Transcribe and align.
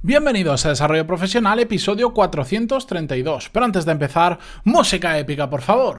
Bienvenidos 0.00 0.64
a 0.64 0.68
Desarrollo 0.68 1.04
Profesional, 1.08 1.58
episodio 1.58 2.14
432. 2.14 3.48
Pero 3.48 3.64
antes 3.66 3.84
de 3.84 3.90
empezar, 3.90 4.38
música 4.62 5.18
épica, 5.18 5.50
por 5.50 5.60
favor. 5.60 5.96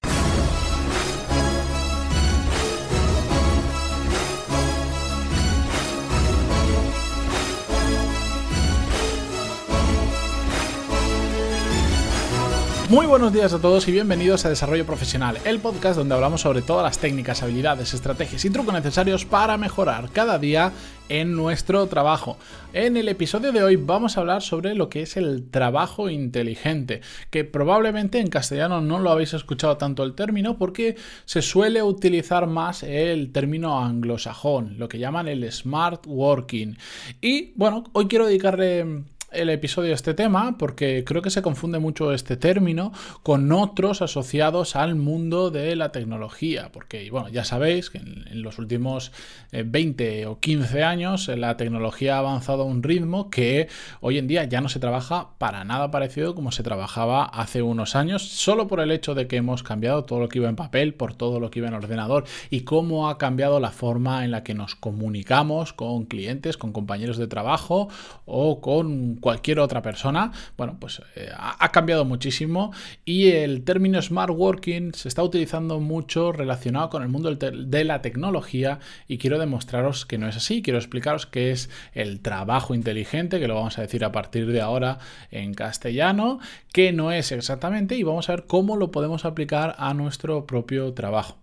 Muy 12.89 13.05
buenos 13.05 13.31
días 13.31 13.53
a 13.53 13.61
todos 13.61 13.87
y 13.87 13.91
bienvenidos 13.91 14.45
a 14.45 14.49
Desarrollo 14.49 14.83
Profesional, 14.83 15.37
el 15.45 15.59
podcast 15.59 15.95
donde 15.95 16.15
hablamos 16.15 16.41
sobre 16.41 16.63
todas 16.63 16.83
las 16.83 16.97
técnicas, 16.97 17.43
habilidades, 17.43 17.93
estrategias 17.93 18.43
y 18.45 18.49
trucos 18.49 18.73
necesarios 18.73 19.25
para 19.25 19.57
mejorar 19.57 20.09
cada 20.11 20.39
día 20.39 20.71
en 21.07 21.35
nuestro 21.35 21.85
trabajo. 21.85 22.39
En 22.73 22.97
el 22.97 23.07
episodio 23.07 23.51
de 23.51 23.61
hoy 23.61 23.75
vamos 23.75 24.17
a 24.17 24.21
hablar 24.21 24.41
sobre 24.41 24.73
lo 24.73 24.89
que 24.89 25.03
es 25.03 25.17
el 25.17 25.51
trabajo 25.51 26.09
inteligente, 26.09 27.01
que 27.29 27.43
probablemente 27.43 28.21
en 28.21 28.31
castellano 28.31 28.81
no 28.81 28.97
lo 28.97 29.11
habéis 29.11 29.35
escuchado 29.35 29.77
tanto 29.77 30.03
el 30.03 30.15
término 30.15 30.57
porque 30.57 30.95
se 31.25 31.43
suele 31.43 31.83
utilizar 31.83 32.47
más 32.47 32.81
el 32.81 33.31
término 33.31 33.85
anglosajón, 33.85 34.79
lo 34.79 34.89
que 34.89 34.97
llaman 34.97 35.27
el 35.27 35.51
smart 35.51 36.07
working. 36.07 36.75
Y 37.21 37.53
bueno, 37.53 37.83
hoy 37.93 38.07
quiero 38.07 38.25
dedicarle 38.25 39.03
el 39.31 39.49
episodio 39.49 39.93
este 39.93 40.13
tema 40.13 40.57
porque 40.57 41.03
creo 41.05 41.21
que 41.21 41.29
se 41.29 41.41
confunde 41.41 41.79
mucho 41.79 42.13
este 42.13 42.37
término 42.37 42.91
con 43.23 43.51
otros 43.51 44.01
asociados 44.01 44.75
al 44.75 44.95
mundo 44.95 45.51
de 45.51 45.75
la 45.75 45.91
tecnología. 45.91 46.71
Porque, 46.71 47.09
bueno, 47.11 47.29
ya 47.29 47.43
sabéis 47.43 47.89
que 47.89 47.99
en, 47.99 48.41
los 48.41 48.57
últimos 48.57 49.11
20 49.51 50.21
eh, 50.21 50.25
o 50.25 50.39
15 50.39 50.83
años 50.83 51.27
eh, 51.29 51.35
la 51.35 51.57
tecnología 51.57 52.15
ha 52.15 52.19
avanzado 52.19 52.63
a 52.63 52.65
un 52.65 52.83
ritmo 52.83 53.29
que 53.29 53.67
hoy 54.01 54.17
en 54.17 54.27
día 54.27 54.43
ya 54.45 54.61
no 54.61 54.69
se 54.69 54.79
trabaja 54.79 55.29
para 55.37 55.63
nada 55.63 55.91
parecido 55.91 56.35
como 56.35 56.51
se 56.51 56.63
trabajaba 56.63 57.25
hace 57.25 57.61
unos 57.61 57.95
años, 57.95 58.23
solo 58.23 58.67
por 58.67 58.79
el 58.79 58.91
hecho 58.91 59.15
de 59.15 59.27
que 59.27 59.37
hemos 59.37 59.63
cambiado 59.63 60.05
todo 60.05 60.19
lo 60.19 60.29
que 60.29 60.39
iba 60.39 60.49
en 60.49 60.55
papel 60.55 60.93
por 60.93 61.13
todo 61.13 61.39
lo 61.39 61.51
que 61.51 61.59
iba 61.59 61.67
en 61.67 61.73
ordenador 61.73 62.25
y 62.49 62.61
cómo 62.61 63.09
ha 63.09 63.17
cambiado 63.17 63.59
la 63.59 63.71
forma 63.71 64.23
en 64.23 64.31
la 64.31 64.43
que 64.43 64.53
nos 64.53 64.75
comunicamos 64.75 65.73
con 65.73 66.05
clientes, 66.05 66.57
con 66.57 66.71
compañeros 66.71 67.17
de 67.17 67.27
trabajo 67.27 67.89
o 68.25 68.61
con 68.61 69.18
cualquier 69.19 69.59
otra 69.59 69.81
persona, 69.81 70.31
bueno, 70.57 70.77
pues 70.79 71.01
eh, 71.15 71.29
ha 71.35 71.71
cambiado 71.71 72.05
muchísimo 72.05 72.71
y 73.05 73.29
el 73.29 73.63
término 73.63 74.01
smart 74.01 74.33
working 74.35 74.93
se 74.93 75.07
está 75.07 75.23
utilizando 75.23 75.79
mucho 75.79 76.31
relacionado 76.31 76.89
con 76.89 77.03
el 77.03 77.09
mundo 77.09 77.33
de 77.35 77.83
la 77.83 78.01
tecnología 78.01 78.79
y 79.07 79.17
quiero 79.17 79.39
demostraros 79.39 80.05
que 80.05 80.17
no 80.17 80.27
es 80.27 80.37
así, 80.37 80.61
quiero 80.61 80.79
explicaros 80.79 81.25
qué 81.25 81.51
es 81.51 81.69
el 81.93 82.21
trabajo 82.21 82.73
inteligente, 82.73 83.39
que 83.39 83.47
lo 83.47 83.55
vamos 83.55 83.77
a 83.77 83.81
decir 83.81 84.03
a 84.03 84.11
partir 84.11 84.47
de 84.47 84.61
ahora 84.61 84.99
en 85.31 85.53
castellano, 85.53 86.39
qué 86.73 86.91
no 86.91 87.11
es 87.11 87.31
exactamente 87.31 87.95
y 87.95 88.03
vamos 88.03 88.29
a 88.29 88.33
ver 88.33 88.45
cómo 88.47 88.75
lo 88.75 88.91
podemos 88.91 89.25
aplicar 89.25 89.75
a 89.77 89.93
nuestro 89.93 90.45
propio 90.45 90.93
trabajo. 90.93 91.37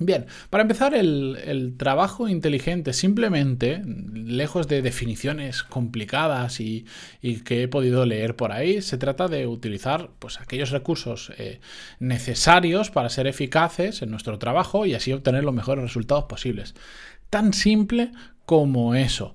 Bien, 0.00 0.26
para 0.48 0.62
empezar, 0.62 0.94
el, 0.94 1.74
trabajo 1.76 2.28
inteligente 2.28 2.92
simplemente, 2.92 3.82
lejos 4.14 4.68
de 4.68 4.80
definiciones 4.80 5.64
complicadas 5.64 6.60
y, 6.60 6.86
que 7.44 7.64
he 7.64 7.68
podido 7.68 8.06
leer 8.06 8.36
por 8.36 8.52
ahí, 8.52 8.80
se 8.80 8.96
trata 8.96 9.26
de 9.26 9.48
utilizar 9.48 10.10
pues, 10.20 10.40
aquellos 10.40 10.70
recursos 10.70 11.32
eh, 11.38 11.60
necesarios 11.98 12.90
para 12.90 13.08
ser 13.08 13.26
eficaces 13.26 14.00
en 14.02 14.10
nuestro 14.10 14.38
trabajo 14.38 14.86
y 14.86 14.94
así 14.94 15.12
obtener 15.12 15.42
los 15.42 15.54
mejores 15.54 15.82
resultados 15.82 16.24
posibles. 16.24 16.74
Tan 17.28 17.52
simple 17.52 18.12
como 18.44 18.94
eso. 18.94 19.34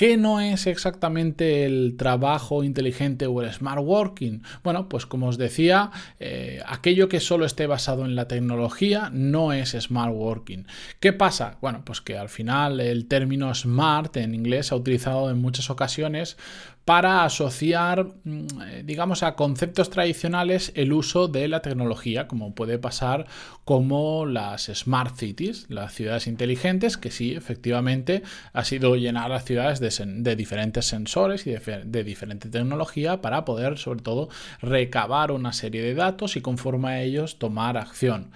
¿Qué 0.00 0.16
no 0.16 0.40
es 0.40 0.66
exactamente 0.66 1.66
el 1.66 1.96
trabajo 1.98 2.64
inteligente 2.64 3.26
o 3.26 3.42
el 3.42 3.52
smart 3.52 3.82
working? 3.84 4.42
Bueno, 4.64 4.88
pues 4.88 5.04
como 5.04 5.28
os 5.28 5.36
decía, 5.36 5.90
eh, 6.18 6.62
aquello 6.64 7.10
que 7.10 7.20
solo 7.20 7.44
esté 7.44 7.66
basado 7.66 8.06
en 8.06 8.16
la 8.16 8.26
tecnología 8.26 9.10
no 9.12 9.52
es 9.52 9.76
smart 9.78 10.14
working. 10.14 10.66
¿Qué 11.00 11.12
pasa? 11.12 11.58
Bueno, 11.60 11.82
pues 11.84 12.00
que 12.00 12.16
al 12.16 12.30
final 12.30 12.80
el 12.80 13.08
término 13.08 13.54
smart 13.54 14.16
en 14.16 14.34
inglés 14.34 14.68
se 14.68 14.74
ha 14.74 14.78
utilizado 14.78 15.28
en 15.28 15.36
muchas 15.36 15.68
ocasiones 15.68 16.38
para 16.84 17.24
asociar, 17.24 18.06
mm, 18.24 18.46
eh, 18.62 18.82
digamos, 18.84 19.22
a 19.22 19.36
conceptos 19.36 19.90
tradicionales 19.90 20.72
el 20.74 20.92
uso 20.92 21.28
de 21.28 21.46
la 21.48 21.60
tecnología, 21.60 22.26
como 22.26 22.54
puede 22.54 22.78
pasar 22.78 23.26
como 23.64 24.26
las 24.26 24.70
smart 24.74 25.16
cities, 25.16 25.66
las 25.68 25.94
ciudades 25.94 26.26
inteligentes, 26.26 26.96
que 26.96 27.10
sí, 27.10 27.34
efectivamente, 27.34 28.22
ha 28.52 28.64
sido 28.64 28.96
llenar 28.96 29.30
las 29.30 29.44
ciudades 29.44 29.78
de, 29.78 30.36
diferentes 30.36 30.86
sensores 30.86 31.46
y 31.46 31.52
de, 31.52 32.04
diferente 32.04 32.48
tecnología 32.48 33.20
para 33.20 33.44
poder, 33.44 33.78
sobre 33.78 34.02
todo, 34.02 34.28
recabar 34.60 35.30
una 35.30 35.52
serie 35.52 35.82
de 35.82 35.94
datos 35.94 36.36
y 36.36 36.40
conforme 36.40 36.88
a 36.88 37.02
ellos 37.02 37.38
tomar 37.38 37.76
acción. 37.76 38.32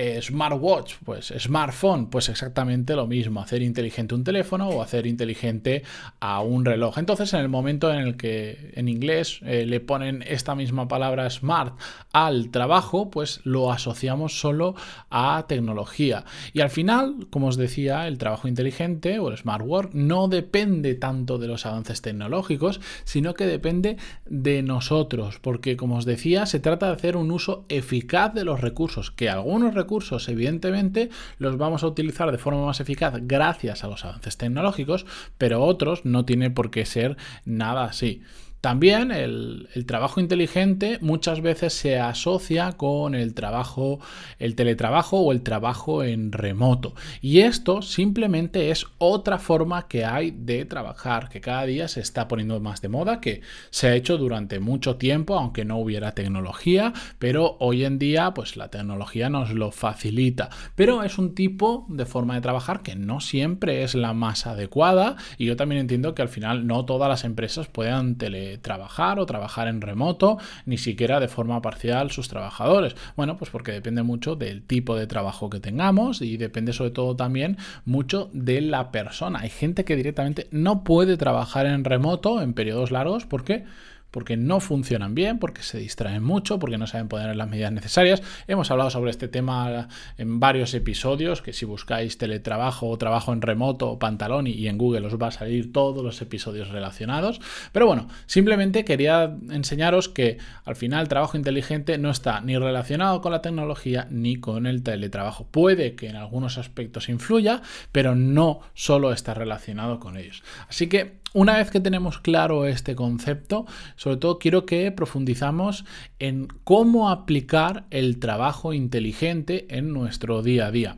Eh, 0.00 0.22
smartwatch, 0.22 0.94
pues 1.04 1.34
smartphone, 1.36 2.08
pues 2.08 2.28
exactamente 2.28 2.94
lo 2.94 3.08
mismo, 3.08 3.40
hacer 3.40 3.62
inteligente 3.62 4.14
un 4.14 4.22
teléfono 4.22 4.68
o 4.68 4.80
hacer 4.80 5.08
inteligente 5.08 5.82
a 6.20 6.40
un 6.40 6.64
reloj. 6.64 6.98
Entonces, 6.98 7.34
en 7.34 7.40
el 7.40 7.48
momento 7.48 7.92
en 7.92 7.98
el 7.98 8.16
que 8.16 8.70
en 8.74 8.86
inglés 8.86 9.40
eh, 9.42 9.66
le 9.66 9.80
ponen 9.80 10.22
esta 10.24 10.54
misma 10.54 10.86
palabra 10.86 11.28
smart 11.30 11.76
al 12.12 12.50
trabajo, 12.52 13.10
pues 13.10 13.40
lo 13.42 13.72
asociamos 13.72 14.38
solo 14.38 14.76
a 15.10 15.46
tecnología. 15.48 16.24
Y 16.52 16.60
al 16.60 16.70
final, 16.70 17.26
como 17.30 17.48
os 17.48 17.56
decía, 17.56 18.06
el 18.06 18.18
trabajo 18.18 18.46
inteligente 18.46 19.18
o 19.18 19.30
el 19.30 19.36
smart 19.36 19.66
work 19.66 19.94
no 19.94 20.28
depende 20.28 20.94
tanto 20.94 21.38
de 21.38 21.48
los 21.48 21.66
avances 21.66 22.02
tecnológicos, 22.02 22.80
sino 23.02 23.34
que 23.34 23.46
depende 23.46 23.96
de 24.26 24.62
nosotros, 24.62 25.40
porque 25.40 25.76
como 25.76 25.96
os 25.96 26.04
decía, 26.04 26.46
se 26.46 26.60
trata 26.60 26.86
de 26.86 26.92
hacer 26.92 27.16
un 27.16 27.32
uso 27.32 27.64
eficaz 27.68 28.32
de 28.32 28.44
los 28.44 28.60
recursos, 28.60 29.10
que 29.10 29.28
algunos 29.28 29.74
recursos, 29.74 29.87
evidentemente, 30.28 31.10
los 31.38 31.56
vamos 31.56 31.82
a 31.82 31.86
utilizar 31.86 32.30
de 32.30 32.38
forma 32.38 32.64
más 32.64 32.80
eficaz 32.80 33.14
gracias 33.22 33.84
a 33.84 33.88
los 33.88 34.04
avances 34.04 34.36
tecnológicos, 34.36 35.06
pero 35.38 35.62
otros 35.62 36.04
no 36.04 36.24
tiene 36.24 36.50
por 36.50 36.70
qué 36.70 36.84
ser 36.84 37.16
nada 37.44 37.84
así. 37.84 38.22
También 38.60 39.12
el, 39.12 39.68
trabajo 39.86 40.20
inteligente 40.20 40.98
muchas 41.00 41.40
veces 41.42 41.72
se 41.72 42.00
asocia 42.00 42.72
con 42.72 43.14
el 43.14 43.32
trabajo, 43.32 44.00
el 44.40 44.56
teletrabajo 44.56 45.20
o 45.20 45.30
el 45.30 45.42
trabajo 45.42 46.02
en 46.02 46.32
remoto. 46.32 46.94
Y 47.22 47.40
esto 47.40 47.82
simplemente 47.82 48.70
es 48.70 48.86
otra 48.98 49.38
forma 49.38 49.86
que 49.86 50.04
hay 50.04 50.32
de 50.32 50.64
trabajar, 50.64 51.28
que 51.28 51.40
cada 51.40 51.66
día 51.66 51.86
se 51.86 52.00
está 52.00 52.26
poniendo 52.26 52.58
más 52.58 52.82
de 52.82 52.88
moda, 52.88 53.20
que 53.20 53.42
se 53.70 53.88
ha 53.88 53.94
hecho 53.94 54.18
durante 54.18 54.58
mucho 54.58 54.96
tiempo, 54.96 55.38
aunque 55.38 55.64
no 55.64 55.78
hubiera 55.78 56.12
tecnología, 56.12 56.92
pero 57.20 57.56
hoy 57.60 57.84
en 57.84 58.00
día 58.00 58.34
pues 58.34 58.56
la 58.56 58.70
tecnología 58.70 59.30
nos 59.30 59.50
lo 59.52 59.70
facilita. 59.70 60.50
Pero 60.74 61.04
es 61.04 61.16
un 61.18 61.36
tipo 61.36 61.86
de 61.88 62.06
forma 62.06 62.34
de 62.34 62.40
trabajar 62.40 62.82
que 62.82 62.96
no 62.96 63.20
siempre 63.20 63.84
es 63.84 63.94
la 63.94 64.14
más 64.14 64.48
adecuada 64.48 65.16
y 65.36 65.46
yo 65.46 65.56
también 65.56 65.80
entiendo 65.80 66.14
que 66.14 66.22
al 66.22 66.28
final 66.28 66.66
no 66.66 66.84
todas 66.84 67.08
las 67.08 67.22
empresas 67.22 67.68
puedan 67.68 68.16
tele 68.16 68.47
trabajar 68.56 69.18
o 69.18 69.26
trabajar 69.26 69.68
en 69.68 69.82
remoto, 69.82 70.38
ni 70.64 70.78
siquiera 70.78 71.20
de 71.20 71.28
forma 71.28 71.60
parcial 71.60 72.10
sus 72.10 72.28
trabajadores. 72.28 72.96
Bueno, 73.16 73.36
pues 73.36 73.50
porque 73.50 73.72
depende 73.72 74.02
mucho 74.02 74.36
del 74.36 74.62
tipo 74.62 74.96
de 74.96 75.06
trabajo 75.06 75.50
que 75.50 75.60
tengamos 75.60 76.22
y 76.22 76.38
depende 76.38 76.72
sobre 76.72 76.92
todo 76.92 77.16
también 77.16 77.58
mucho 77.84 78.30
de 78.32 78.62
la 78.62 78.90
persona. 78.90 79.40
Hay 79.40 79.50
gente 79.50 79.84
que 79.84 79.96
directamente 79.96 80.48
no 80.50 80.84
puede 80.84 81.16
trabajar 81.18 81.66
en 81.66 81.84
remoto 81.84 82.40
en 82.40 82.54
periodos 82.54 82.90
largos 82.90 83.26
porque 83.26 83.64
porque 84.10 84.36
no 84.36 84.60
funcionan 84.60 85.14
bien, 85.14 85.38
porque 85.38 85.62
se 85.62 85.78
distraen 85.78 86.22
mucho, 86.22 86.58
porque 86.58 86.78
no 86.78 86.86
saben 86.86 87.08
poner 87.08 87.34
las 87.36 87.48
medidas 87.48 87.72
necesarias. 87.72 88.22
Hemos 88.46 88.70
hablado 88.70 88.90
sobre 88.90 89.10
este 89.10 89.28
tema 89.28 89.88
en 90.16 90.40
varios 90.40 90.74
episodios, 90.74 91.42
que 91.42 91.52
si 91.52 91.64
buscáis 91.64 92.18
teletrabajo 92.18 92.88
o 92.88 92.98
trabajo 92.98 93.32
en 93.32 93.42
remoto 93.42 93.90
o 93.90 93.98
pantalón 93.98 94.46
y, 94.46 94.68
en 94.68 94.78
Google 94.78 95.06
os 95.06 95.16
va 95.16 95.28
a 95.28 95.30
salir 95.32 95.72
todos 95.72 96.04
los 96.04 96.20
episodios 96.20 96.68
relacionados. 96.68 97.40
Pero 97.72 97.86
bueno, 97.86 98.08
simplemente 98.26 98.84
quería 98.84 99.36
enseñaros 99.50 100.08
que 100.08 100.38
al 100.64 100.76
final 100.76 101.02
el 101.02 101.08
trabajo 101.08 101.36
inteligente 101.36 101.98
no 101.98 102.10
está 102.10 102.40
ni 102.40 102.56
relacionado 102.56 103.20
con 103.20 103.32
la 103.32 103.42
tecnología 103.42 104.06
ni 104.10 104.36
con 104.36 104.66
el 104.66 104.82
teletrabajo. 104.82 105.46
Puede 105.50 105.94
que 105.94 106.08
en 106.08 106.16
algunos 106.16 106.58
aspectos 106.58 107.08
influya, 107.08 107.62
pero 107.92 108.14
no 108.14 108.60
solo 108.74 109.12
está 109.12 109.34
relacionado 109.34 110.00
con 110.00 110.16
ellos. 110.16 110.42
Así 110.68 110.88
que 110.88 111.18
una 111.34 111.56
vez 111.56 111.70
que 111.70 111.80
tenemos 111.80 112.18
claro 112.18 112.66
este 112.66 112.94
concepto, 112.94 113.66
sobre 113.96 114.16
todo 114.16 114.38
quiero 114.38 114.66
que 114.66 114.90
profundizamos 114.92 115.84
en 116.18 116.48
cómo 116.64 117.10
aplicar 117.10 117.86
el 117.90 118.18
trabajo 118.18 118.72
inteligente 118.72 119.66
en 119.70 119.92
nuestro 119.92 120.42
día 120.42 120.66
a 120.66 120.70
día. 120.70 120.96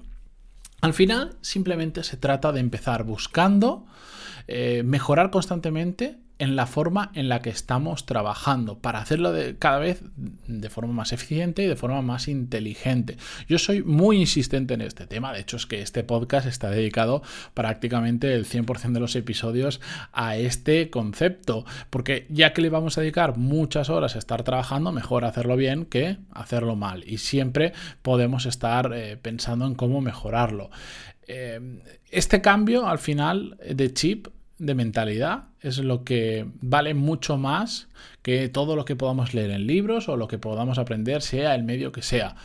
Al 0.81 0.94
final, 0.94 1.37
simplemente 1.43 2.05
se 2.05 2.17
trata 2.17 2.53
de 2.53 2.61
empezar 2.61 3.05
buscando, 3.05 3.85
eh, 4.47 4.82
mejorar 4.85 5.31
constantemente 5.31 6.19
en 6.41 6.57
la 6.57 6.67
forma 6.67 7.13
en 7.15 7.29
la 7.29 7.43
que 7.43 7.51
estamos 7.51 8.07
trabajando 8.07 8.79
para 8.79 8.99
hacerlo 8.99 9.33
cada 9.59 9.79
vez 9.79 10.03
de 10.17 10.71
forma 10.71 10.95
más 10.95 11.13
eficiente 11.13 11.63
y 11.63 11.67
de 11.67 11.77
forma 11.77 12.01
más 12.01 12.29
inteligente. 12.29 13.19
Yo 13.47 13.59
soy 13.59 13.83
muy 13.83 14.17
insistente 14.17 14.75
en 14.75 14.81
este 14.81 15.07
tema, 15.07 15.33
de 15.33 15.41
hecho 15.41 15.59
es 15.59 15.67
que 15.67 15.83
este 15.83 16.03
podcast 16.03 16.47
está 16.47 16.71
dedicado 16.71 17.23
prácticamente 17.53 18.35
el 18.35 18.47
100% 18.47 18.93
de 18.93 19.01
los 19.01 19.15
episodios 19.17 19.83
a 20.13 20.37
este 20.37 20.89
concepto, 20.89 21.67
porque 21.91 22.27
ya 22.31 22.55
que 22.55 22.63
le 22.63 22.71
vamos 22.71 22.97
a 22.97 23.03
dedicar 23.03 23.37
muchas 23.37 23.91
horas 23.91 24.17
a 24.17 24.19
estar 24.19 24.43
trabajando, 24.43 24.93
mejor 24.93 25.27
hacerlo 25.27 25.57
bien 25.57 25.85
que 25.85 26.17
hacerlo 26.33 26.75
mal 26.75 27.05
y 27.07 27.19
siempre 27.19 27.75
podemos 28.01 28.47
estar 28.47 28.93
eh, 28.95 29.19
pensando 29.19 29.67
en 29.67 29.75
cómo 29.75 30.01
mejorarlo. 30.01 30.71
Eh, 31.29 31.61
este 32.11 32.41
cambio 32.41 32.89
al 32.89 32.99
final 32.99 33.59
de 33.63 33.93
chip 33.93 34.29
de 34.61 34.75
mentalidad 34.75 35.45
es 35.62 35.79
lo 35.79 36.05
que 36.05 36.47
vale 36.61 36.93
mucho 36.95 37.39
más 37.39 37.89
que 38.23 38.49
todo 38.51 38.77
lo 38.77 38.85
que 38.85 38.95
podamos 38.95 39.33
leer 39.33 39.51
en 39.51 39.67
libros 39.67 40.09
o 40.09 40.17
lo 40.17 40.29
que 40.29 40.39
podamos 40.39 40.79
aprender, 40.79 41.23
sea 41.23 41.55
el 41.55 41.65
medio 41.65 41.93
que 41.93 42.03
sea. 42.03 42.37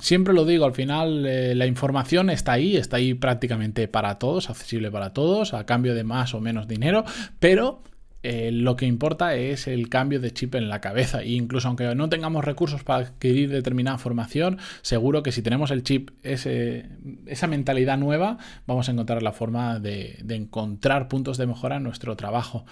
Siempre 0.00 0.34
lo 0.34 0.44
digo, 0.44 0.64
al 0.64 0.74
final 0.74 1.24
eh, 1.26 1.54
la 1.54 1.66
información 1.66 2.28
está 2.28 2.52
ahí, 2.52 2.76
está 2.76 2.96
ahí 2.96 3.14
prácticamente 3.14 3.86
para 3.86 4.18
todos, 4.18 4.50
accesible 4.50 4.90
para 4.90 5.12
todos, 5.12 5.54
a 5.54 5.64
cambio 5.64 5.94
de 5.94 6.02
más 6.02 6.34
o 6.34 6.40
menos 6.40 6.66
dinero, 6.66 7.04
pero 7.38 7.82
eh, 8.26 8.50
lo 8.50 8.74
que 8.74 8.86
importa 8.86 9.34
es 9.34 9.66
el 9.66 9.90
cambio 9.90 10.18
de 10.18 10.32
chip 10.32 10.54
en 10.54 10.70
la 10.70 10.80
cabeza. 10.80 11.22
E 11.22 11.32
incluso 11.32 11.68
aunque 11.68 11.94
no 11.94 12.08
tengamos 12.08 12.42
recursos 12.42 12.82
para 12.82 13.04
adquirir 13.04 13.50
determinada 13.50 13.98
formación, 13.98 14.58
seguro 14.80 15.22
que 15.22 15.30
si 15.30 15.42
tenemos 15.42 15.70
el 15.70 15.82
chip, 15.82 16.10
esa 16.22 17.46
mentalidad 17.46 17.98
nueva, 17.98 18.38
vamos 18.66 18.88
a 18.88 18.92
encontrar 18.92 19.22
la 19.22 19.32
forma 19.32 19.78
de, 19.78 20.18
de 20.24 20.36
encontrar 20.36 21.06
puntos 21.08 21.36
de 21.36 21.46
mejora 21.46 21.76
en 21.76 21.82
nuestro 21.82 22.16
trabajo. 22.16 22.64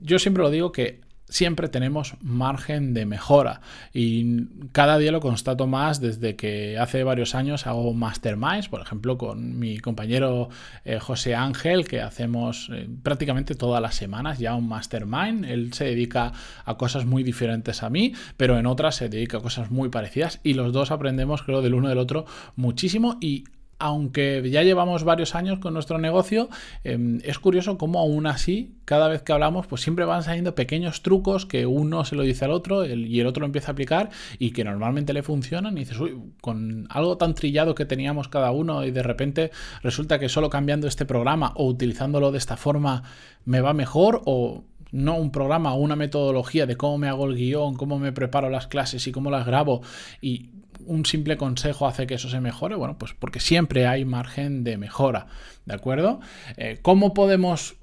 Yo 0.00 0.18
siempre 0.18 0.42
lo 0.42 0.50
digo 0.50 0.72
que 0.72 1.02
siempre 1.28 1.68
tenemos 1.68 2.14
margen 2.20 2.94
de 2.94 3.06
mejora. 3.06 3.60
Y 3.92 4.46
cada 4.72 4.98
día 4.98 5.12
lo 5.12 5.20
constato 5.20 5.66
más 5.66 6.00
desde 6.00 6.36
que 6.36 6.78
hace 6.78 7.04
varios 7.04 7.34
años 7.34 7.66
hago 7.66 7.92
masterminds, 7.94 8.68
por 8.68 8.80
ejemplo 8.80 9.18
con 9.18 9.58
mi 9.58 9.78
compañero 9.78 10.48
eh, 10.84 10.98
José 10.98 11.34
Ángel 11.34 11.86
que 11.86 12.00
hacemos 12.00 12.70
eh, 12.72 12.88
prácticamente 13.02 13.54
todas 13.54 13.80
las 13.80 13.94
semanas 13.94 14.38
ya 14.38 14.54
un 14.54 14.68
mastermind, 14.68 15.44
él 15.44 15.72
se 15.72 15.84
dedica 15.84 16.32
a 16.64 16.76
cosas 16.76 17.04
muy 17.04 17.22
diferentes 17.22 17.82
a 17.82 17.90
mí, 17.90 18.14
pero 18.36 18.58
en 18.58 18.66
otras 18.66 18.96
se 18.96 19.08
dedica 19.08 19.38
a 19.38 19.42
cosas 19.42 19.70
muy 19.70 19.88
parecidas 19.88 20.40
y 20.42 20.54
los 20.54 20.72
dos 20.72 20.90
aprendemos 20.90 21.42
creo 21.42 21.62
del 21.62 21.74
uno 21.74 21.88
del 21.88 21.98
otro 21.98 22.26
muchísimo 22.56 23.18
y 23.20 23.44
aunque 23.84 24.48
ya 24.50 24.62
llevamos 24.62 25.04
varios 25.04 25.34
años 25.34 25.58
con 25.58 25.74
nuestro 25.74 25.98
negocio, 25.98 26.48
em, 26.84 27.20
es 27.22 27.38
curioso 27.38 27.76
cómo 27.76 27.98
aún 27.98 28.26
así, 28.26 28.78
cada 28.86 29.08
vez 29.08 29.20
que 29.20 29.34
hablamos, 29.34 29.66
pues 29.66 29.82
siempre 29.82 30.06
van 30.06 30.22
saliendo 30.22 30.54
pequeños 30.54 31.02
trucos 31.02 31.44
que 31.44 31.66
uno 31.66 32.02
se 32.06 32.16
lo 32.16 32.22
dice 32.22 32.46
al 32.46 32.52
otro 32.52 32.86
y 32.86 33.20
el 33.20 33.26
otro 33.26 33.42
lo 33.42 33.46
empieza 33.46 33.68
a 33.68 33.72
aplicar 33.72 34.08
y 34.38 34.52
que 34.52 34.64
normalmente 34.64 35.12
le 35.12 35.22
funcionan 35.22 35.76
y 35.76 35.80
dices, 35.80 36.00
uy, 36.00 36.18
con 36.40 36.86
algo 36.88 37.18
tan 37.18 37.34
trillado 37.34 37.74
que 37.74 37.84
teníamos 37.84 38.28
cada 38.28 38.52
uno 38.52 38.86
y 38.86 38.90
de 38.90 39.02
repente 39.02 39.50
resulta 39.82 40.18
que 40.18 40.30
solo 40.30 40.48
cambiando 40.48 40.88
este 40.88 41.04
programa 41.04 41.52
o 41.54 41.66
utilizándolo 41.66 42.32
de 42.32 42.38
esta 42.38 42.56
forma 42.56 43.02
me 43.44 43.60
va 43.60 43.74
mejor 43.74 44.22
o 44.24 44.64
no 44.92 45.16
un 45.16 45.30
programa 45.30 45.74
o 45.74 45.76
una 45.76 45.96
metodología 45.96 46.64
de 46.64 46.76
cómo 46.76 46.96
me 46.96 47.08
hago 47.08 47.26
el 47.26 47.36
guion, 47.36 47.74
cómo 47.74 47.98
me 47.98 48.12
preparo 48.12 48.48
las 48.48 48.66
clases 48.66 49.06
y 49.06 49.12
cómo 49.12 49.30
las 49.30 49.44
grabo 49.44 49.82
y 50.22 50.48
un 50.86 51.06
simple 51.06 51.36
consejo 51.36 51.86
hace 51.86 52.06
que 52.06 52.14
eso 52.14 52.28
se 52.28 52.40
mejore? 52.40 52.74
Bueno, 52.76 52.98
pues 52.98 53.14
porque 53.18 53.40
siempre 53.40 53.86
hay 53.86 54.04
margen 54.04 54.64
de 54.64 54.76
mejora, 54.76 55.26
¿de 55.66 55.74
acuerdo? 55.74 56.20
Eh, 56.56 56.78
¿Cómo 56.82 57.14
podemos 57.14 57.76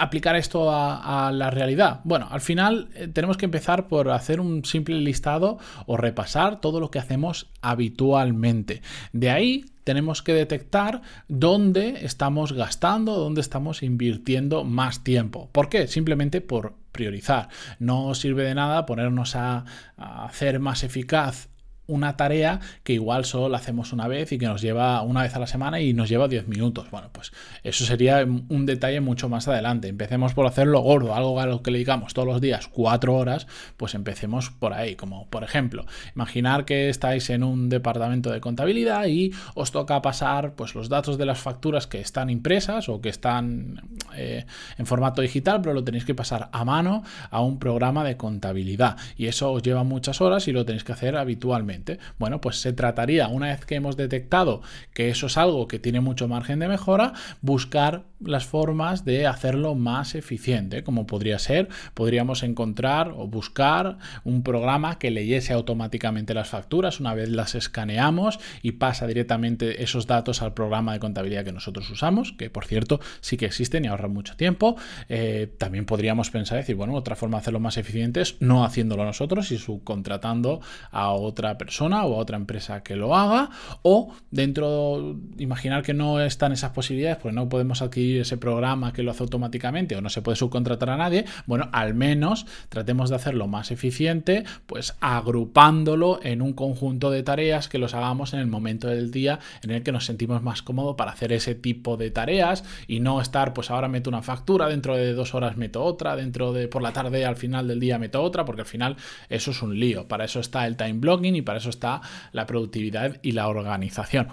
aplicar 0.00 0.34
esto 0.34 0.70
a, 0.72 1.30
la 1.32 1.50
realidad? 1.50 2.00
Bueno, 2.04 2.26
al 2.30 2.40
final 2.40 2.88
eh, 2.94 3.08
tenemos 3.08 3.36
que 3.36 3.44
empezar 3.44 3.86
por 3.86 4.10
hacer 4.10 4.40
un 4.40 4.64
simple 4.64 4.98
listado 5.00 5.58
o 5.86 5.96
repasar 5.96 6.60
todo 6.60 6.80
lo 6.80 6.90
que 6.90 6.98
hacemos 6.98 7.50
habitualmente. 7.60 8.82
De 9.12 9.30
ahí 9.30 9.66
tenemos 9.84 10.22
que 10.22 10.32
detectar 10.32 11.02
dónde 11.28 12.04
estamos 12.04 12.52
gastando, 12.52 13.16
dónde 13.16 13.40
estamos 13.42 13.82
invirtiendo 13.82 14.64
más 14.64 15.04
tiempo. 15.04 15.48
¿Por 15.52 15.68
qué? 15.68 15.86
Simplemente 15.86 16.40
por 16.40 16.74
priorizar. 16.92 17.48
No 17.78 18.14
sirve 18.14 18.44
de 18.44 18.54
nada 18.54 18.86
ponernos 18.86 19.36
a, 19.36 19.64
a 19.96 20.24
hacer 20.24 20.60
más 20.60 20.82
eficaz 20.82 21.49
una 21.90 22.16
tarea 22.16 22.60
que 22.82 22.92
igual 22.94 23.24
solo 23.24 23.48
la 23.48 23.58
hacemos 23.58 23.92
una 23.92 24.08
vez 24.08 24.32
y 24.32 24.38
que 24.38 24.46
nos 24.46 24.62
lleva 24.62 25.02
una 25.02 25.22
vez 25.22 25.34
a 25.34 25.38
la 25.38 25.46
semana 25.46 25.80
y 25.80 25.92
nos 25.92 26.08
lleva 26.08 26.28
10 26.28 26.48
minutos. 26.48 26.90
Bueno, 26.90 27.08
pues 27.12 27.32
eso 27.62 27.84
sería 27.84 28.24
un 28.24 28.66
detalle 28.66 29.00
mucho 29.00 29.28
más 29.28 29.48
adelante. 29.48 29.88
Empecemos 29.88 30.34
por 30.34 30.46
hacerlo 30.46 30.80
gordo, 30.80 31.14
algo 31.14 31.38
a 31.40 31.46
lo 31.46 31.62
que 31.62 31.70
le 31.70 31.78
digamos 31.78 32.14
todos 32.14 32.28
los 32.28 32.40
días 32.40 32.68
4 32.68 33.14
horas, 33.14 33.46
pues 33.76 33.94
empecemos 33.94 34.50
por 34.50 34.72
ahí. 34.72 34.96
Como 34.96 35.26
por 35.28 35.44
ejemplo, 35.44 35.84
imaginar 36.14 36.64
que 36.64 36.88
estáis 36.88 37.30
en 37.30 37.42
un 37.42 37.68
departamento 37.68 38.30
de 38.30 38.40
contabilidad 38.40 39.06
y 39.06 39.32
os 39.54 39.72
toca 39.72 40.00
pasar 40.02 40.54
pues 40.54 40.74
los 40.74 40.88
datos 40.88 41.18
de 41.18 41.26
las 41.26 41.38
facturas 41.38 41.86
que 41.86 42.00
están 42.00 42.30
impresas 42.30 42.88
o 42.88 43.00
que 43.00 43.08
están 43.08 43.82
eh, 44.16 44.46
en 44.78 44.86
formato 44.86 45.22
digital, 45.22 45.60
pero 45.60 45.74
lo 45.74 45.84
tenéis 45.84 46.04
que 46.04 46.14
pasar 46.14 46.48
a 46.52 46.64
mano 46.64 47.02
a 47.30 47.40
un 47.40 47.58
programa 47.58 48.04
de 48.04 48.16
contabilidad. 48.16 48.96
Y 49.16 49.26
eso 49.26 49.52
os 49.52 49.62
lleva 49.62 49.84
muchas 49.84 50.20
horas 50.20 50.46
y 50.48 50.52
lo 50.52 50.64
tenéis 50.64 50.84
que 50.84 50.92
hacer 50.92 51.16
habitualmente. 51.16 51.79
Bueno, 52.18 52.40
pues 52.40 52.60
se 52.60 52.72
trataría, 52.72 53.28
una 53.28 53.48
vez 53.48 53.64
que 53.64 53.76
hemos 53.76 53.96
detectado 53.96 54.62
que 54.94 55.10
eso 55.10 55.26
es 55.26 55.36
algo 55.36 55.66
que 55.68 55.78
tiene 55.78 56.00
mucho 56.00 56.28
margen 56.28 56.58
de 56.58 56.68
mejora, 56.68 57.12
buscar 57.40 58.04
las 58.20 58.44
formas 58.44 59.04
de 59.04 59.26
hacerlo 59.26 59.74
más 59.74 60.14
eficiente, 60.14 60.84
como 60.84 61.06
podría 61.06 61.38
ser, 61.38 61.68
podríamos 61.94 62.42
encontrar 62.42 63.12
o 63.16 63.26
buscar 63.26 63.96
un 64.24 64.42
programa 64.42 64.98
que 64.98 65.10
leyese 65.10 65.52
automáticamente 65.54 66.34
las 66.34 66.48
facturas 66.48 67.00
una 67.00 67.14
vez 67.14 67.30
las 67.30 67.54
escaneamos 67.54 68.38
y 68.62 68.72
pasa 68.72 69.06
directamente 69.06 69.82
esos 69.82 70.06
datos 70.06 70.42
al 70.42 70.52
programa 70.52 70.92
de 70.92 71.00
contabilidad 71.00 71.44
que 71.44 71.52
nosotros 71.52 71.88
usamos, 71.90 72.32
que 72.32 72.50
por 72.50 72.66
cierto 72.66 73.00
sí 73.20 73.36
que 73.36 73.46
existen 73.46 73.84
y 73.84 73.88
ahorran 73.88 74.12
mucho 74.12 74.36
tiempo. 74.36 74.76
Eh, 75.08 75.48
también 75.58 75.86
podríamos 75.86 76.30
pensar, 76.30 76.58
decir, 76.58 76.76
bueno, 76.76 76.94
otra 76.94 77.16
forma 77.16 77.38
de 77.38 77.42
hacerlo 77.42 77.60
más 77.60 77.78
eficiente 77.78 78.20
es 78.20 78.36
no 78.40 78.64
haciéndolo 78.64 79.04
nosotros 79.04 79.50
y 79.50 79.58
subcontratando 79.58 80.60
a 80.90 81.10
otra 81.12 81.56
persona 81.56 81.69
o 81.80 81.94
a 81.94 82.04
otra 82.04 82.36
empresa 82.36 82.82
que 82.82 82.96
lo 82.96 83.14
haga, 83.14 83.50
o 83.82 84.12
dentro, 84.30 85.16
imaginar 85.38 85.82
que 85.82 85.94
no 85.94 86.20
están 86.20 86.52
esas 86.52 86.70
posibilidades, 86.70 87.18
pues 87.18 87.34
no 87.34 87.48
podemos 87.48 87.82
adquirir 87.82 88.20
ese 88.20 88.36
programa 88.36 88.92
que 88.92 89.02
lo 89.02 89.10
hace 89.10 89.22
automáticamente 89.22 89.96
o 89.96 90.00
no 90.00 90.10
se 90.10 90.22
puede 90.22 90.36
subcontratar 90.36 90.90
a 90.90 90.96
nadie, 90.96 91.24
bueno, 91.46 91.68
al 91.72 91.94
menos 91.94 92.46
tratemos 92.68 93.10
de 93.10 93.16
hacerlo 93.16 93.46
más 93.46 93.70
eficiente, 93.70 94.44
pues 94.66 94.96
agrupándolo 95.00 96.20
en 96.22 96.42
un 96.42 96.52
conjunto 96.52 97.10
de 97.10 97.22
tareas 97.22 97.68
que 97.68 97.78
los 97.78 97.94
hagamos 97.94 98.34
en 98.34 98.40
el 98.40 98.46
momento 98.46 98.88
del 98.88 99.10
día 99.10 99.38
en 99.62 99.70
el 99.70 99.82
que 99.82 99.92
nos 99.92 100.06
sentimos 100.06 100.42
más 100.42 100.62
cómodos 100.62 100.96
para 100.96 101.12
hacer 101.12 101.32
ese 101.32 101.54
tipo 101.54 101.96
de 101.96 102.10
tareas 102.10 102.64
y 102.86 103.00
no 103.00 103.20
estar, 103.20 103.52
pues 103.52 103.70
ahora 103.70 103.88
meto 103.88 104.10
una 104.10 104.22
factura, 104.22 104.68
dentro 104.68 104.96
de 104.96 105.12
dos 105.12 105.34
horas 105.34 105.56
meto 105.56 105.82
otra, 105.82 106.16
dentro 106.16 106.52
de 106.52 106.68
por 106.68 106.82
la 106.82 106.92
tarde 106.92 107.24
al 107.24 107.36
final 107.36 107.68
del 107.68 107.80
día 107.80 107.98
meto 107.98 108.22
otra, 108.22 108.44
porque 108.44 108.62
al 108.62 108.66
final 108.66 108.96
eso 109.28 109.50
es 109.50 109.62
un 109.62 109.78
lío. 109.78 110.08
Para 110.08 110.24
eso 110.24 110.40
está 110.40 110.66
el 110.66 110.76
time 110.76 110.94
blocking 110.94 111.36
y 111.36 111.42
para 111.42 111.49
eso 111.56 111.70
está 111.70 112.00
la 112.32 112.46
productividad 112.46 113.18
y 113.22 113.32
la 113.32 113.48
organización. 113.48 114.28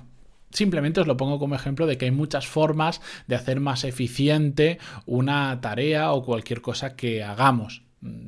Simplemente 0.52 1.02
os 1.02 1.08
lo 1.08 1.18
pongo 1.18 1.40
como 1.40 1.56
ejemplo 1.56 1.88
de 1.88 1.98
que 1.98 2.06
hay 2.06 2.12
muchas 2.12 2.48
formas 2.48 3.02
de 3.28 3.36
hacer 3.36 3.60
más 3.60 3.84
eficiente 3.84 4.80
una 5.06 5.60
tarea 5.62 6.12
o 6.14 6.24
cualquier 6.24 6.62
cosa 6.62 6.96
que 6.96 7.24
hagamos. 7.24 7.84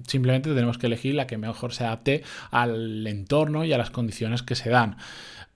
Simplemente 0.07 0.49
tenemos 0.49 0.77
que 0.77 0.87
elegir 0.87 1.15
la 1.15 1.27
que 1.27 1.37
mejor 1.37 1.73
se 1.73 1.85
adapte 1.85 2.23
al 2.51 3.05
entorno 3.07 3.63
y 3.65 3.71
a 3.71 3.77
las 3.77 3.91
condiciones 3.91 4.43
que 4.43 4.55
se 4.55 4.69
dan. 4.69 4.97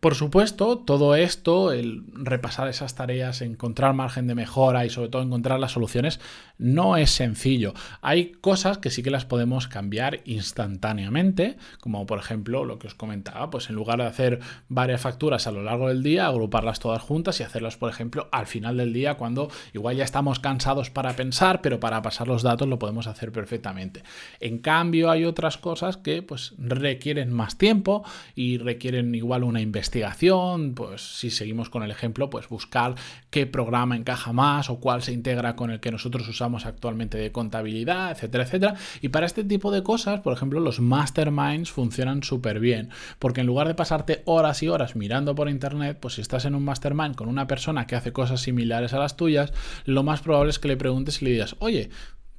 Por 0.04 0.16
supuesto, 0.16 0.80
todo 0.80 1.16
esto, 1.16 1.72
el 1.72 2.04
repasar 2.12 2.68
esas 2.68 2.94
tareas, 2.94 3.42
encontrar 3.42 3.94
margen 3.94 4.28
de 4.28 4.36
mejora 4.36 4.86
y 4.86 4.90
sobre 4.90 5.08
todo 5.08 5.22
encontrar 5.22 5.62
las 5.62 5.72
soluciones, 5.72 6.20
no 6.58 6.98
es 6.98 7.10
sencillo. 7.10 7.74
Hay 8.02 8.34
cosas 8.34 8.80
que 8.80 8.90
sí 8.90 9.02
que 9.02 9.12
las 9.12 9.24
podemos 9.24 9.70
cambiar 9.70 10.20
instantáneamente, 10.26 11.56
como 11.80 12.06
por 12.06 12.20
ejemplo 12.20 12.66
lo 12.66 12.80
que 12.80 12.88
os 12.88 12.96
comentaba, 12.96 13.50
pues 13.50 13.70
en 13.70 13.76
lugar 13.76 14.00
de 14.00 14.08
hacer 14.08 14.42
varias 14.68 15.00
facturas 15.00 15.48
a 15.48 15.54
lo 15.54 15.64
largo 15.64 15.88
del 15.88 16.04
día, 16.04 16.28
agruparlas 16.28 16.82
todas 16.82 17.02
juntas 17.02 17.40
y 17.40 17.44
hacerlas, 17.44 17.78
por 17.78 17.90
ejemplo, 17.90 18.28
al 18.34 18.46
final 18.46 18.76
del 18.76 18.92
día, 18.92 19.14
cuando 19.14 19.50
igual 19.72 19.96
ya 19.96 20.04
estamos 20.04 20.42
cansados 20.42 20.90
para 20.90 21.16
pensar, 21.16 21.62
pero 21.62 21.80
para 21.80 22.02
pasar 22.02 22.28
los 22.28 22.44
datos 22.44 22.68
lo 22.68 22.78
podemos 22.78 23.08
hacer 23.08 23.32
perfectamente. 23.32 24.04
En 24.42 24.58
cambio, 24.58 25.10
hay 25.10 25.24
otras 25.24 25.58
cosas 25.58 25.96
que 25.96 26.22
pues 26.22 26.56
requieren 26.58 27.32
más 27.32 27.58
tiempo 27.58 28.04
y 28.36 28.58
requieren 28.58 29.16
igual 29.16 29.46
una 29.46 29.62
investigación 29.62 29.93
investigación, 29.94 30.74
pues 30.74 31.02
si 31.02 31.30
seguimos 31.30 31.70
con 31.70 31.84
el 31.84 31.92
ejemplo, 31.92 32.30
pues 32.30 32.50
buscar 32.50 32.96
qué 33.30 33.46
programa 33.46 33.96
encaja 33.96 34.34
más 34.34 34.72
o 34.72 34.80
cuál 34.80 35.04
se 35.04 35.14
integra 35.14 35.56
con 35.56 35.70
el 35.70 35.80
que 35.80 35.92
nosotros 35.92 36.28
usamos 36.28 36.66
actualmente 36.66 37.20
de 37.20 37.32
contabilidad, 37.32 38.12
etcétera, 38.12 38.44
etcétera. 38.44 38.76
Y 39.02 39.10
para 39.10 39.28
este 39.28 39.44
tipo 39.44 39.72
de 39.72 39.84
cosas, 39.84 40.22
por 40.22 40.34
ejemplo, 40.34 40.60
los 40.60 40.80
masterminds 40.80 41.72
funcionan 41.72 42.24
súper 42.24 42.60
bien, 42.60 42.90
porque 43.20 43.42
en 43.42 43.48
lugar 43.48 43.68
de 43.68 43.76
pasarte 43.76 44.24
horas 44.26 44.64
y 44.64 44.68
horas 44.68 44.96
mirando 44.96 45.36
por 45.36 45.48
internet, 45.48 46.00
pues 46.02 46.16
si 46.16 46.22
estás 46.22 46.46
en 46.46 46.56
un 46.56 46.66
mastermind 46.66 47.16
con 47.16 47.28
una 47.30 47.46
persona 47.46 47.86
que 47.86 47.96
hace 47.96 48.12
cosas 48.12 48.42
similares 48.42 48.94
a 48.94 49.00
las 49.00 49.16
tuyas, 49.16 49.54
lo 49.86 50.02
más 50.02 50.22
probable 50.22 50.50
es 50.50 50.58
que 50.58 50.70
le 50.70 50.78
preguntes 50.78 51.22
y 51.22 51.26
le 51.26 51.32
digas, 51.32 51.56
oye, 51.60 51.92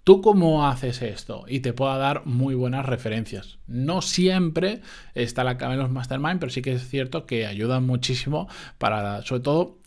¿Tú 0.04 0.20
cómo 0.20 0.66
haces 0.66 1.00
esto? 1.00 1.46
Y 1.48 1.60
te 1.60 1.72
pueda 1.72 1.96
dar 1.96 2.26
muy 2.26 2.54
buenas 2.54 2.84
referencias. 2.84 3.58
No 3.66 4.02
siempre 4.02 4.82
está 5.14 5.44
la 5.44 5.56
clave 5.56 5.74
en 5.74 5.80
los 5.80 5.90
mastermind, 5.90 6.38
pero 6.40 6.52
sí 6.52 6.60
que 6.60 6.74
es 6.74 6.86
cierto 6.86 7.24
que 7.24 7.46
ayudan 7.46 7.86
muchísimo 7.86 8.46
para, 8.76 9.22
sobre 9.22 9.40
todo, 9.40 9.78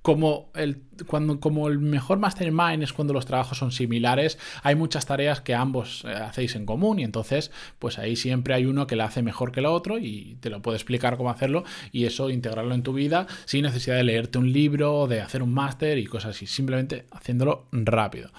como 0.00 0.52
el, 0.54 0.84
cuando, 1.08 1.40
como 1.40 1.66
el 1.66 1.80
mejor 1.80 2.20
mastermind 2.20 2.82
es 2.82 2.92
cuando 2.92 3.12
los 3.12 3.26
trabajos 3.26 3.58
son 3.58 3.72
similares, 3.72 4.38
hay 4.62 4.76
muchas 4.76 5.04
tareas 5.04 5.40
que 5.40 5.52
ambos 5.52 6.04
eh, 6.04 6.12
hacéis 6.14 6.54
en 6.54 6.64
común 6.64 7.00
y 7.00 7.02
entonces 7.02 7.50
pues 7.80 7.98
ahí 7.98 8.14
siempre 8.14 8.54
hay 8.54 8.66
uno 8.66 8.86
que 8.86 8.94
la 8.94 9.06
hace 9.06 9.20
mejor 9.20 9.50
que 9.50 9.58
el 9.58 9.66
otro 9.66 9.98
y 9.98 10.38
te 10.40 10.48
lo 10.48 10.62
puedo 10.62 10.76
explicar 10.76 11.16
cómo 11.16 11.28
hacerlo 11.28 11.64
y 11.90 12.04
eso 12.04 12.30
integrarlo 12.30 12.72
en 12.72 12.84
tu 12.84 12.92
vida 12.92 13.26
sin 13.46 13.64
necesidad 13.64 13.96
de 13.96 14.04
leerte 14.04 14.38
un 14.38 14.52
libro, 14.52 15.08
de 15.08 15.20
hacer 15.20 15.42
un 15.42 15.52
máster 15.52 15.98
y 15.98 16.06
cosas 16.06 16.36
así, 16.36 16.46
simplemente 16.46 17.06
haciéndolo 17.10 17.66
rápido. 17.72 18.30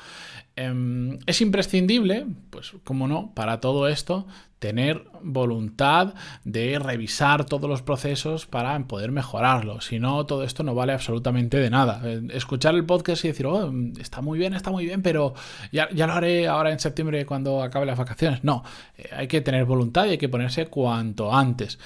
Em, 0.57 1.19
es 1.27 1.39
imprescindible, 1.39 2.25
pues 2.49 2.73
como 2.83 3.07
no, 3.07 3.31
para 3.35 3.59
todo 3.61 3.87
esto, 3.87 4.25
tener 4.59 5.05
voluntad 5.21 6.13
de 6.43 6.79
revisar 6.79 7.45
todos 7.45 7.69
los 7.69 7.81
procesos 7.81 8.45
para 8.45 8.77
poder 8.87 9.11
mejorarlo. 9.11 9.81
Si 9.81 9.99
no, 9.99 10.25
todo 10.25 10.43
esto 10.43 10.63
no 10.63 10.73
vale 10.73 10.93
absolutamente 10.93 11.57
de 11.57 11.69
nada. 11.69 12.01
Eh, 12.03 12.21
escuchar 12.33 12.75
el 12.75 12.85
podcast 12.85 13.25
y 13.25 13.29
decir, 13.29 13.45
oh, 13.45 13.71
está 13.99 14.21
muy 14.21 14.39
bien, 14.39 14.53
está 14.53 14.71
muy 14.71 14.85
bien, 14.85 15.01
pero 15.01 15.33
ya, 15.71 15.89
lo 15.91 16.13
haré 16.13 16.47
ahora 16.47 16.71
en 16.71 16.79
septiembre 16.79 17.25
cuando 17.25 17.61
acabe 17.61 17.85
las 17.85 17.97
vacaciones. 17.97 18.43
No, 18.43 18.63
eh, 18.97 19.09
hay 19.15 19.27
que 19.27 19.41
tener 19.41 19.65
voluntad 19.65 20.05
y 20.05 20.11
hay 20.11 20.17
que 20.17 20.29
ponerse 20.29 20.67
cuanto 20.67 21.33
antes. 21.33 21.79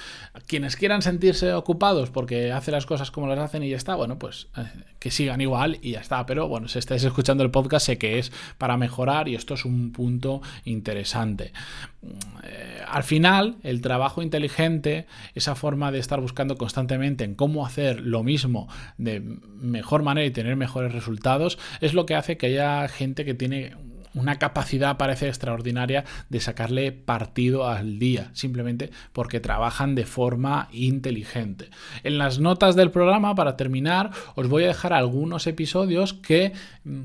Quienes 0.46 0.76
quieran 0.76 1.02
sentirse 1.02 1.52
ocupados 1.52 2.10
porque 2.10 2.52
hace 2.52 2.70
las 2.70 2.86
cosas 2.86 3.10
como 3.10 3.26
las 3.26 3.38
hacen 3.38 3.62
y 3.62 3.70
ya 3.70 3.76
está, 3.76 3.94
bueno, 3.94 4.18
pues 4.18 4.48
eh, 4.56 4.64
que 4.98 5.10
sigan 5.10 5.40
igual 5.40 5.78
y 5.82 5.92
ya 5.92 6.00
está. 6.00 6.24
Pero 6.26 6.48
bueno, 6.48 6.68
si 6.68 6.78
estáis 6.78 7.04
escuchando 7.04 7.42
el 7.44 7.50
podcast, 7.50 7.86
sé 7.86 7.98
que 7.98 8.18
es 8.18 8.32
para 8.58 8.76
mejorar 8.76 9.28
y 9.28 9.34
esto 9.34 9.54
es 9.54 9.64
un 9.64 9.92
punto 9.92 10.40
interesante. 10.64 11.52
Eh, 12.42 12.82
al 12.88 13.04
final, 13.04 13.56
el 13.62 13.80
trabajo 13.80 14.22
inteligente, 14.22 15.06
esa 15.34 15.54
forma 15.54 15.92
de 15.92 15.98
estar 15.98 16.20
buscando 16.20 16.56
constantemente 16.56 17.24
en 17.24 17.34
cómo 17.34 17.64
hacer 17.64 18.00
lo 18.00 18.22
mismo 18.22 18.68
de 18.98 19.20
mejor 19.20 20.02
manera 20.02 20.26
y 20.26 20.30
tener 20.30 20.56
mejores 20.56 20.92
resultados, 20.92 21.58
es 21.80 21.94
lo 21.94 22.06
que 22.06 22.14
hace 22.14 22.36
que 22.36 22.46
haya 22.46 22.88
gente 22.88 23.24
que 23.24 23.34
tiene 23.34 23.72
una 24.14 24.38
capacidad 24.38 24.96
parece 24.96 25.28
extraordinaria 25.28 26.04
de 26.28 26.40
sacarle 26.40 26.92
partido 26.92 27.66
al 27.66 27.98
día, 27.98 28.30
simplemente 28.34 28.90
porque 29.12 29.40
trabajan 29.40 29.94
de 29.94 30.04
forma 30.04 30.68
inteligente. 30.72 31.70
En 32.02 32.18
las 32.18 32.38
notas 32.38 32.76
del 32.76 32.90
programa, 32.90 33.34
para 33.34 33.56
terminar, 33.56 34.10
os 34.34 34.48
voy 34.48 34.64
a 34.64 34.68
dejar 34.68 34.92
algunos 34.92 35.46
episodios 35.46 36.12
que 36.14 36.52
mm, 36.84 37.00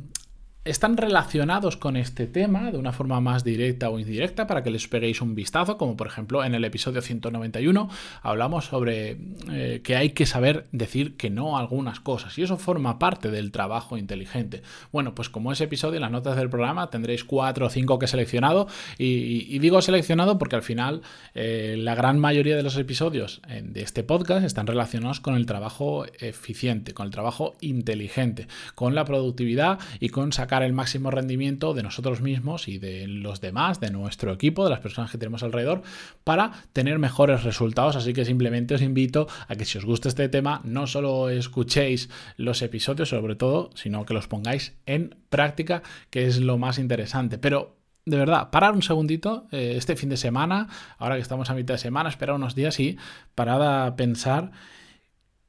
están 0.70 0.98
relacionados 0.98 1.78
con 1.78 1.96
este 1.96 2.28
tema 2.28 2.72
de 2.72 2.78
una 2.78 2.92
forma 2.92 3.22
más 3.22 3.44
directa 3.44 3.90
o 3.90 4.00
indirecta 4.00 4.48
para 4.48 4.64
que 4.64 4.70
les 4.70 4.88
peguéis 4.88 5.22
un 5.22 5.36
vistazo, 5.36 5.78
como 5.78 5.96
por 5.96 6.08
ejemplo 6.08 6.44
en 6.44 6.56
el 6.56 6.66
episodio 6.66 7.02
191 7.02 7.90
hablamos 8.22 8.66
sobre 8.66 9.18
eh, 9.52 9.82
que 9.84 9.96
hay 9.96 10.12
que 10.12 10.26
saber 10.26 10.68
decir 10.72 11.16
que 11.16 11.30
no 11.30 11.58
algunas 11.58 12.00
cosas 12.00 12.38
y 12.38 12.44
eso 12.44 12.58
forma 12.58 13.00
parte 13.00 13.32
del 13.32 13.52
trabajo 13.52 13.98
inteligente. 13.98 14.62
Bueno, 14.92 15.16
pues 15.16 15.30
como 15.30 15.52
ese 15.52 15.66
episodio 15.66 15.96
en 15.96 16.02
las 16.02 16.12
notas 16.12 16.36
del 16.36 16.50
programa 16.50 16.90
tendréis 16.90 17.24
cuatro 17.24 17.68
o 17.68 17.70
cinco 17.70 17.98
que 18.00 18.06
he 18.06 18.10
seleccionado 18.10 18.68
y, 18.98 19.58
digo 19.60 19.82
seleccionado 19.82 20.38
porque 20.38 20.56
al 20.56 20.62
final 20.62 21.02
eh, 21.34 21.76
la 21.78 21.96
gran 21.96 22.20
mayoría 22.20 22.56
de 22.56 22.64
los 22.64 22.78
episodios 22.78 23.42
de 23.48 23.82
este 23.82 24.04
podcast 24.04 24.46
están 24.46 24.68
relacionados 24.68 25.20
con 25.20 25.36
el 25.36 25.46
trabajo 25.46 26.06
eficiente, 26.20 26.94
con 26.94 27.08
el 27.08 27.12
trabajo 27.12 27.56
inteligente, 27.62 28.48
con 28.76 28.96
la 28.96 29.06
productividad 29.06 29.80
y 30.00 30.10
con 30.10 30.32
sacar 30.32 30.57
el 30.64 30.74
máximo 30.74 31.12
rendimiento 31.12 31.74
de 31.74 31.84
nosotros 31.84 32.22
mismos 32.22 32.68
y 32.68 32.78
de 32.78 33.08
los 33.08 33.42
demás, 33.42 33.80
de 33.80 33.92
nuestro 33.92 34.32
equipo, 34.34 34.64
de 34.64 34.70
las 34.70 34.80
personas 34.80 35.12
que 35.12 35.18
tenemos 35.18 35.44
alrededor, 35.44 35.82
para 36.24 36.52
tener 36.74 37.00
mejores 37.00 37.44
resultados. 37.44 37.96
Así 37.96 38.14
que 38.14 38.26
simplemente 38.26 38.76
os 38.76 38.82
invito 38.82 39.28
a 39.48 39.56
que 39.56 39.66
si 39.66 39.78
os 39.78 39.86
gusta 39.86 40.10
este 40.10 40.30
tema, 40.30 40.62
no 40.64 40.88
solo 40.88 41.30
escuchéis 41.30 42.10
los 42.38 42.62
episodios 42.62 43.10
sobre 43.10 43.36
todo, 43.36 43.70
sino 43.76 44.06
que 44.06 44.14
los 44.14 44.28
pongáis 44.28 44.76
en 44.86 45.16
práctica, 45.30 45.84
que 46.10 46.26
es 46.28 46.40
lo 46.40 46.58
más 46.58 46.80
interesante. 46.80 47.38
Pero 47.38 47.78
de 48.08 48.18
verdad, 48.18 48.52
parar 48.52 48.74
un 48.74 48.82
segundito 48.82 49.48
eh, 49.52 49.74
este 49.76 49.98
fin 49.98 50.08
de 50.08 50.16
semana, 50.16 50.70
ahora 50.98 51.16
que 51.16 51.22
estamos 51.22 51.50
a 51.50 51.54
mitad 51.54 51.74
de 51.74 51.80
semana, 51.80 52.10
esperar 52.10 52.36
unos 52.36 52.56
días 52.56 52.80
y 52.80 52.98
parad 53.36 53.86
a 53.86 53.96
pensar 53.98 54.52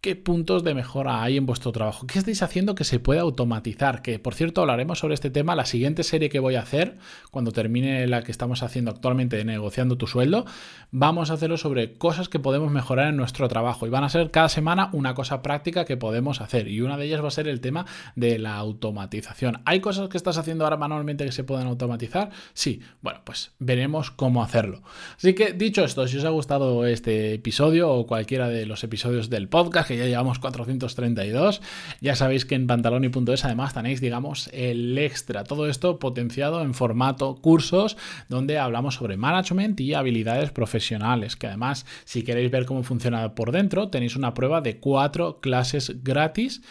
¿Qué 0.00 0.14
puntos 0.14 0.62
de 0.62 0.74
mejora 0.74 1.24
hay 1.24 1.36
en 1.36 1.44
vuestro 1.44 1.72
trabajo? 1.72 2.06
¿Qué 2.06 2.20
estáis 2.20 2.40
haciendo 2.44 2.76
que 2.76 2.84
se 2.84 3.00
pueda 3.00 3.22
automatizar? 3.22 4.00
Que 4.00 4.20
por 4.20 4.32
cierto 4.32 4.60
hablaremos 4.60 5.00
sobre 5.00 5.14
este 5.14 5.28
tema. 5.28 5.56
La 5.56 5.66
siguiente 5.66 6.04
serie 6.04 6.28
que 6.28 6.38
voy 6.38 6.54
a 6.54 6.60
hacer, 6.60 6.98
cuando 7.32 7.50
termine 7.50 8.06
la 8.06 8.22
que 8.22 8.30
estamos 8.30 8.62
haciendo 8.62 8.92
actualmente 8.92 9.36
de 9.36 9.44
negociando 9.44 9.98
tu 9.98 10.06
sueldo, 10.06 10.46
vamos 10.92 11.32
a 11.32 11.34
hacerlo 11.34 11.56
sobre 11.56 11.94
cosas 11.94 12.28
que 12.28 12.38
podemos 12.38 12.70
mejorar 12.70 13.08
en 13.08 13.16
nuestro 13.16 13.48
trabajo. 13.48 13.88
Y 13.88 13.90
van 13.90 14.04
a 14.04 14.08
ser 14.08 14.30
cada 14.30 14.48
semana 14.48 14.88
una 14.92 15.14
cosa 15.14 15.42
práctica 15.42 15.84
que 15.84 15.96
podemos 15.96 16.40
hacer. 16.40 16.68
Y 16.68 16.80
una 16.80 16.96
de 16.96 17.06
ellas 17.06 17.20
va 17.20 17.26
a 17.26 17.32
ser 17.32 17.48
el 17.48 17.60
tema 17.60 17.84
de 18.14 18.38
la 18.38 18.54
automatización. 18.54 19.62
¿Hay 19.64 19.80
cosas 19.80 20.08
que 20.08 20.16
estás 20.16 20.38
haciendo 20.38 20.62
ahora 20.62 20.76
manualmente 20.76 21.24
que 21.24 21.32
se 21.32 21.42
pueden 21.42 21.66
automatizar? 21.66 22.30
Sí. 22.54 22.82
Bueno, 23.00 23.22
pues 23.24 23.50
veremos 23.58 24.12
cómo 24.12 24.44
hacerlo. 24.44 24.80
Así 25.16 25.34
que 25.34 25.54
dicho 25.54 25.82
esto, 25.82 26.06
si 26.06 26.18
os 26.18 26.24
ha 26.24 26.30
gustado 26.30 26.86
este 26.86 27.34
episodio 27.34 27.90
o 27.90 28.06
cualquiera 28.06 28.48
de 28.48 28.64
los 28.64 28.84
episodios 28.84 29.28
del 29.28 29.48
podcast, 29.48 29.87
que 29.88 29.96
ya 29.96 30.06
llevamos 30.06 30.38
432. 30.38 31.60
Ya 32.00 32.14
sabéis 32.14 32.44
que 32.44 32.54
en 32.54 32.66
pantaloni.es 32.66 33.44
además 33.44 33.74
tenéis, 33.74 34.00
digamos, 34.00 34.48
el 34.52 34.96
extra. 34.98 35.42
Todo 35.44 35.68
esto 35.68 35.98
potenciado 35.98 36.62
en 36.62 36.74
formato 36.74 37.36
cursos 37.36 37.96
donde 38.28 38.58
hablamos 38.58 38.94
sobre 38.94 39.16
management 39.16 39.80
y 39.80 39.94
habilidades 39.94 40.50
profesionales. 40.50 41.34
Que 41.34 41.48
además, 41.48 41.86
si 42.04 42.22
queréis 42.22 42.50
ver 42.50 42.66
cómo 42.66 42.82
funciona 42.82 43.34
por 43.34 43.50
dentro, 43.50 43.88
tenéis 43.88 44.14
una 44.14 44.34
prueba 44.34 44.60
de 44.60 44.78
cuatro 44.78 45.40
clases 45.40 46.04
gratis 46.04 46.62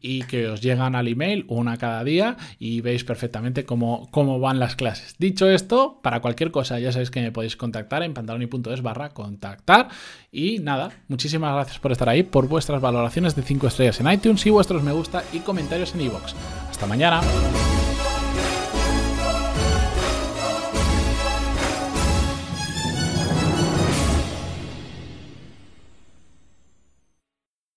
y 0.00 0.22
que 0.24 0.48
os 0.48 0.60
llegan 0.60 0.94
al 0.94 1.08
email 1.08 1.46
una 1.48 1.78
cada 1.78 2.04
día 2.04 2.36
y 2.58 2.82
veis 2.82 3.04
perfectamente 3.04 3.64
cómo, 3.64 4.08
cómo 4.10 4.38
van 4.38 4.58
las 4.58 4.76
clases. 4.76 5.16
Dicho 5.18 5.48
esto, 5.48 6.00
para 6.02 6.20
cualquier 6.20 6.50
cosa 6.50 6.78
ya 6.78 6.92
sabéis 6.92 7.10
que 7.10 7.22
me 7.22 7.32
podéis 7.32 7.56
contactar 7.56 8.02
en 8.02 8.12
pantaloni.es 8.12 8.82
barra 8.82 9.10
contactar 9.10 9.88
y 10.30 10.58
nada, 10.58 10.90
muchísimas 11.08 11.54
gracias 11.54 11.78
por 11.78 11.92
estar 11.92 12.08
ahí, 12.08 12.22
por 12.22 12.48
vuestra 12.48 12.65
valoraciones 12.68 13.34
de 13.34 13.42
5 13.42 13.66
estrellas 13.66 14.00
en 14.00 14.10
iTunes 14.10 14.44
y 14.46 14.50
vuestros 14.50 14.82
me 14.82 14.92
gusta 14.92 15.24
y 15.32 15.40
comentarios 15.40 15.94
en 15.94 16.02
iVoox. 16.02 16.34
Hasta 16.70 16.86
mañana. 16.86 17.20